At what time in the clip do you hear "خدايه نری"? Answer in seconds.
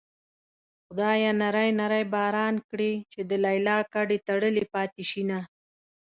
0.87-1.69